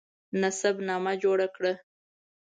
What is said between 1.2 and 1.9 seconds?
جوړه کړه.